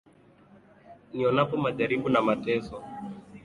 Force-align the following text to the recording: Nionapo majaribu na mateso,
Nionapo 1.13 1.55
majaribu 1.63 2.07
na 2.09 2.21
mateso, 2.27 2.75